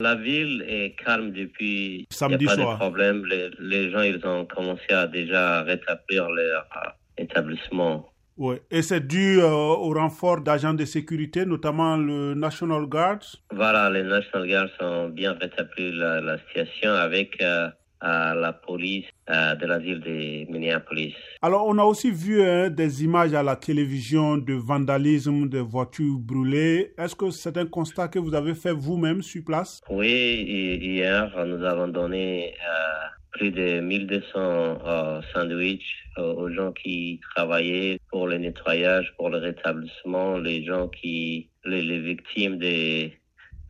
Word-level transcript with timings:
La 0.00 0.14
ville 0.14 0.64
est 0.68 0.94
calme 1.04 1.32
depuis 1.32 2.06
samedi 2.10 2.44
il 2.44 2.48
y 2.48 2.52
a 2.52 2.54
pas 2.54 2.62
soir. 2.62 2.74
de 2.74 2.78
problème. 2.78 3.26
Les, 3.26 3.50
les, 3.58 3.90
gens 3.90 4.02
ils 4.02 4.24
ont 4.24 4.46
commencé 4.46 4.92
à 4.92 5.08
déjà 5.08 5.62
rétablir 5.62 6.30
leur 6.30 6.66
euh, 6.76 6.90
établissement. 7.16 8.08
Oui, 8.36 8.58
et 8.70 8.82
c'est 8.82 9.04
dû 9.04 9.40
euh, 9.40 9.50
au 9.50 9.92
renfort 9.92 10.40
d'agents 10.40 10.72
de 10.72 10.84
sécurité, 10.84 11.44
notamment 11.44 11.96
le 11.96 12.34
National 12.34 12.86
Guard? 12.86 13.18
Voilà, 13.50 13.90
les 13.90 14.04
National 14.04 14.48
Guards 14.48 14.70
ont 14.80 15.08
bien 15.08 15.32
rétabli 15.32 15.90
la, 15.90 16.20
la 16.20 16.38
situation 16.46 16.92
avec 16.92 17.42
euh, 17.42 17.68
la 18.02 18.52
police 18.52 19.06
euh, 19.30 19.54
de 19.56 19.66
la 19.66 19.78
ville 19.78 20.00
de 20.00 20.50
Minneapolis. 20.50 21.14
Alors, 21.42 21.66
on 21.66 21.78
a 21.78 21.84
aussi 21.84 22.10
vu 22.10 22.42
hein, 22.42 22.70
des 22.70 23.04
images 23.04 23.34
à 23.34 23.42
la 23.42 23.56
télévision 23.56 24.36
de 24.38 24.54
vandalisme, 24.54 25.48
de 25.48 25.58
voitures 25.58 26.18
brûlées. 26.18 26.92
Est-ce 26.98 27.14
que 27.14 27.30
c'est 27.30 27.56
un 27.56 27.66
constat 27.66 28.08
que 28.08 28.18
vous 28.18 28.34
avez 28.34 28.54
fait 28.54 28.72
vous-même 28.72 29.22
sur 29.22 29.44
place? 29.44 29.80
Oui, 29.90 30.78
hier, 30.80 31.32
nous 31.46 31.62
avons 31.64 31.88
donné 31.88 32.54
euh, 32.54 33.06
plus 33.32 33.50
de 33.50 33.80
1200 33.80 34.22
euh, 34.36 35.20
sandwichs 35.34 35.82
aux 36.16 36.50
gens 36.50 36.72
qui 36.72 37.20
travaillaient 37.36 38.00
pour 38.10 38.26
le 38.26 38.38
nettoyage, 38.38 39.12
pour 39.16 39.30
le 39.30 39.38
rétablissement, 39.38 40.38
les 40.38 40.64
gens 40.64 40.88
qui, 40.88 41.48
les, 41.64 41.82
les 41.82 42.00
victimes 42.00 42.58
des, 42.58 43.12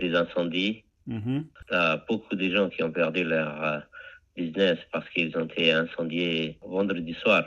des 0.01 0.15
incendies. 0.15 0.85
Mm 1.07 1.19
-hmm. 1.19 2.01
beaucoup 2.09 2.37
de 2.37 2.49
gens 2.55 2.69
qui 2.69 2.83
ont 2.83 2.93
perdu 2.93 3.25
leur 3.25 3.83
business 4.43 4.79
parce 4.93 5.09
qu'ils 5.11 5.33
ont 5.39 5.47
été 5.47 5.73
incendiés 5.73 6.59
vendredi 6.77 7.15
soir. 7.23 7.45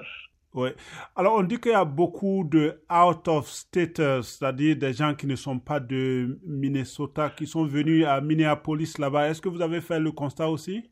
Oui. 0.53 0.69
Alors, 1.15 1.35
on 1.35 1.43
dit 1.43 1.59
qu'il 1.59 1.71
y 1.71 1.75
a 1.75 1.85
beaucoup 1.85 2.43
de 2.43 2.81
out 2.91 3.27
of 3.27 3.47
staters, 3.47 4.23
c'est-à-dire 4.23 4.75
des 4.75 4.93
gens 4.93 5.13
qui 5.15 5.25
ne 5.25 5.37
sont 5.37 5.59
pas 5.59 5.79
de 5.79 6.37
Minnesota, 6.45 7.29
qui 7.29 7.47
sont 7.47 7.65
venus 7.65 8.05
à 8.05 8.19
Minneapolis 8.19 8.97
là-bas. 8.97 9.29
Est-ce 9.29 9.41
que 9.41 9.47
vous 9.47 9.61
avez 9.61 9.79
fait 9.79 9.99
le 9.99 10.11
constat 10.11 10.49
aussi? 10.49 10.83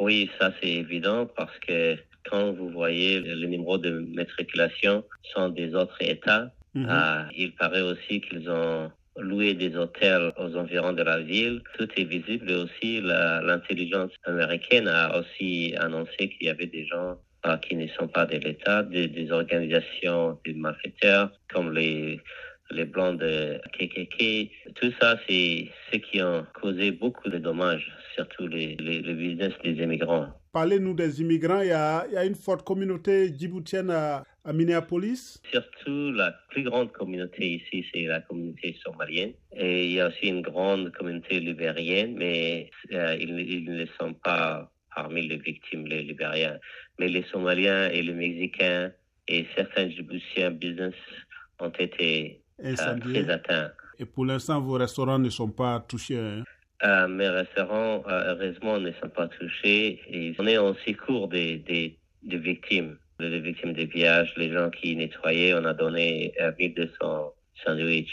Oui, 0.00 0.30
ça 0.38 0.52
c'est 0.60 0.68
évident 0.68 1.26
parce 1.36 1.56
que 1.66 1.96
quand 2.30 2.52
vous 2.52 2.70
voyez 2.70 3.20
le 3.20 3.34
numéro 3.36 3.76
de 3.78 3.90
matriculation 4.14 5.04
sont 5.34 5.48
des 5.48 5.74
autres 5.74 6.00
États, 6.00 6.52
mm 6.74 6.84
-hmm. 6.84 6.90
euh, 6.90 7.24
il 7.36 7.50
paraît 7.56 7.86
aussi 7.92 8.20
qu'ils 8.20 8.48
ont 8.48 8.90
loué 9.20 9.54
des 9.54 9.76
hôtels 9.76 10.32
aux 10.38 10.56
environs 10.56 10.92
de 10.92 11.02
la 11.02 11.20
ville. 11.20 11.62
Tout 11.76 11.88
est 11.96 12.04
visible 12.04 12.50
et 12.50 12.54
aussi 12.54 13.00
l'intelligence 13.00 14.12
américaine 14.24 14.88
a 14.88 15.18
aussi 15.18 15.74
annoncé 15.78 16.28
qu'il 16.30 16.46
y 16.46 16.50
avait 16.50 16.66
des 16.66 16.86
gens 16.86 17.18
euh, 17.46 17.56
qui 17.58 17.76
ne 17.76 17.86
sont 17.88 18.08
pas 18.08 18.26
de 18.26 18.36
l'État, 18.36 18.82
des, 18.82 19.08
des, 19.08 19.30
organisations 19.30 20.38
de 20.44 20.52
malfaiteurs 20.54 21.30
comme 21.52 21.72
les 21.72 22.20
les 22.70 22.84
blancs 22.84 23.18
de 23.18 23.60
KKK. 23.72 24.50
Tout 24.74 24.92
ça, 25.00 25.16
c'est 25.26 25.68
ce 25.90 25.98
qui 25.98 26.20
a 26.20 26.44
causé 26.60 26.90
beaucoup 26.90 27.28
de 27.28 27.38
dommages, 27.38 27.90
surtout 28.14 28.46
les, 28.46 28.76
les, 28.76 29.00
les 29.00 29.14
business 29.14 29.52
des 29.64 29.82
immigrants. 29.82 30.26
Parlez-nous 30.52 30.94
des 30.94 31.20
immigrants. 31.20 31.60
Il 31.60 31.68
y, 31.68 31.72
a, 31.72 32.04
il 32.08 32.14
y, 32.14 32.16
a, 32.16 32.24
une 32.24 32.34
forte 32.34 32.64
communauté 32.64 33.34
djiboutienne 33.34 33.90
à, 34.48 34.52
Minneapolis. 34.52 35.40
Surtout, 35.50 36.12
la 36.12 36.32
plus 36.50 36.62
grande 36.62 36.92
communauté 36.92 37.54
ici, 37.56 37.86
c'est 37.92 38.04
la 38.04 38.20
communauté 38.20 38.76
somalienne. 38.84 39.32
Et 39.56 39.86
il 39.86 39.92
y 39.92 40.00
a 40.00 40.08
aussi 40.08 40.28
une 40.28 40.42
grande 40.42 40.90
communauté 40.92 41.40
libérienne, 41.40 42.14
mais 42.16 42.70
euh, 42.92 43.16
ils, 43.20 43.38
ils, 43.40 43.64
ne 43.64 43.86
sont 44.00 44.14
pas 44.14 44.70
parmi 44.94 45.28
les 45.28 45.36
victimes, 45.36 45.86
les 45.86 46.02
libériens. 46.02 46.58
Mais 46.98 47.08
les 47.08 47.22
Somaliens 47.24 47.88
et 47.90 48.02
les 48.02 48.12
Mexicains 48.12 48.90
et 49.28 49.46
certains 49.56 49.88
Djiboutiens 49.88 50.50
business 50.50 50.94
ont 51.60 51.70
été 51.70 52.40
euh, 52.64 52.74
très 52.74 53.30
atteints. 53.30 53.70
Et 53.98 54.04
pour 54.04 54.24
l'instant, 54.24 54.60
vos 54.60 54.74
restaurants 54.74 55.18
ne 55.18 55.30
sont 55.30 55.50
pas 55.50 55.80
touchés. 55.80 56.18
Hein? 56.18 56.44
Euh, 56.84 57.08
mes 57.08 57.28
restaurants, 57.28 58.02
heureusement, 58.06 58.78
ne 58.78 58.92
sont 58.92 59.08
pas 59.08 59.28
touchés. 59.28 60.00
Et 60.08 60.34
on 60.38 60.46
est 60.46 60.58
en 60.58 60.74
secours 60.86 61.28
des, 61.28 61.58
des, 61.58 61.98
des 62.22 62.38
victimes, 62.38 62.96
des 63.18 63.40
victimes 63.40 63.72
des 63.72 63.86
pillages, 63.86 64.32
les 64.36 64.52
gens 64.52 64.70
qui 64.70 64.94
nettoyaient. 64.94 65.54
On 65.54 65.64
a 65.64 65.74
donné 65.74 66.32
1200 66.58 67.34
sandwichs 67.64 68.06